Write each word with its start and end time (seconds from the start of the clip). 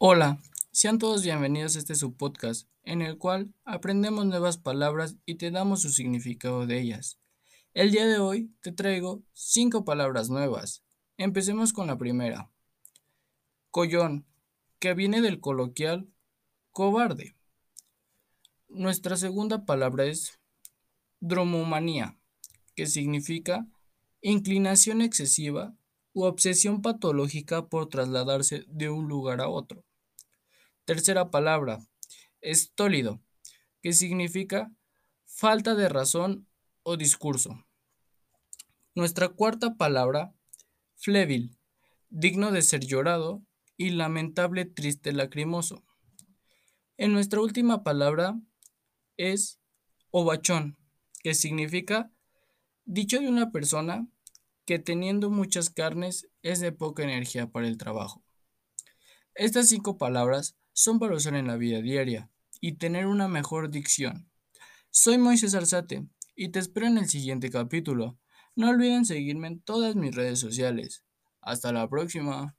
Hola, 0.00 0.40
sean 0.70 0.98
todos 1.00 1.24
bienvenidos 1.24 1.74
a 1.74 1.80
este 1.80 1.96
subpodcast, 1.96 2.68
en 2.84 3.02
el 3.02 3.18
cual 3.18 3.52
aprendemos 3.64 4.26
nuevas 4.26 4.56
palabras 4.56 5.16
y 5.26 5.34
te 5.34 5.50
damos 5.50 5.82
su 5.82 5.90
significado 5.90 6.68
de 6.68 6.78
ellas. 6.78 7.18
El 7.74 7.90
día 7.90 8.06
de 8.06 8.20
hoy 8.20 8.54
te 8.60 8.70
traigo 8.70 9.24
cinco 9.32 9.84
palabras 9.84 10.30
nuevas. 10.30 10.84
Empecemos 11.16 11.72
con 11.72 11.88
la 11.88 11.98
primera. 11.98 12.48
Collón, 13.72 14.24
que 14.78 14.94
viene 14.94 15.20
del 15.20 15.40
coloquial 15.40 16.08
cobarde. 16.70 17.34
Nuestra 18.68 19.16
segunda 19.16 19.64
palabra 19.64 20.04
es 20.04 20.38
dromomanía, 21.18 22.16
que 22.76 22.86
significa 22.86 23.66
inclinación 24.20 25.02
excesiva 25.02 25.74
u 26.12 26.22
obsesión 26.22 26.82
patológica 26.82 27.66
por 27.66 27.88
trasladarse 27.88 28.64
de 28.68 28.90
un 28.90 29.08
lugar 29.08 29.40
a 29.40 29.48
otro. 29.48 29.87
Tercera 30.88 31.30
palabra, 31.30 31.86
estólido, 32.40 33.20
que 33.82 33.92
significa 33.92 34.72
falta 35.26 35.74
de 35.74 35.86
razón 35.86 36.48
o 36.82 36.96
discurso. 36.96 37.62
Nuestra 38.94 39.28
cuarta 39.28 39.76
palabra, 39.76 40.32
flébil, 40.94 41.58
digno 42.08 42.52
de 42.52 42.62
ser 42.62 42.86
llorado 42.86 43.42
y 43.76 43.90
lamentable, 43.90 44.64
triste, 44.64 45.12
lacrimoso. 45.12 45.84
En 46.96 47.12
nuestra 47.12 47.42
última 47.42 47.82
palabra 47.82 48.40
es 49.18 49.60
ovachón, 50.10 50.78
que 51.22 51.34
significa 51.34 52.10
dicho 52.86 53.20
de 53.20 53.28
una 53.28 53.52
persona 53.52 54.08
que 54.64 54.78
teniendo 54.78 55.28
muchas 55.28 55.68
carnes 55.68 56.30
es 56.40 56.60
de 56.60 56.72
poca 56.72 57.02
energía 57.02 57.46
para 57.46 57.68
el 57.68 57.76
trabajo. 57.76 58.24
Estas 59.34 59.68
cinco 59.68 59.98
palabras 59.98 60.56
son 60.78 61.00
para 61.00 61.16
usar 61.16 61.34
en 61.34 61.48
la 61.48 61.56
vida 61.56 61.82
diaria 61.82 62.30
y 62.60 62.74
tener 62.74 63.06
una 63.08 63.26
mejor 63.26 63.68
dicción. 63.68 64.30
Soy 64.90 65.18
Moisés 65.18 65.56
Arzate 65.56 66.06
y 66.36 66.50
te 66.50 66.60
espero 66.60 66.86
en 66.86 66.98
el 66.98 67.08
siguiente 67.08 67.50
capítulo. 67.50 68.16
No 68.54 68.68
olviden 68.68 69.04
seguirme 69.04 69.48
en 69.48 69.60
todas 69.60 69.96
mis 69.96 70.14
redes 70.14 70.38
sociales. 70.38 71.02
Hasta 71.40 71.72
la 71.72 71.88
próxima. 71.88 72.56